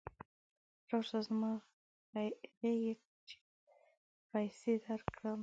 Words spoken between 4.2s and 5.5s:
پیسې درکړم.